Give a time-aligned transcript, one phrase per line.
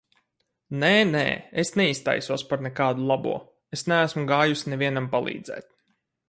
[0.83, 1.21] Nē, nē
[1.63, 3.35] es neiztaisos par nekādu labo.
[3.79, 5.71] Es neesmu gājusi nevienam palīdzēt.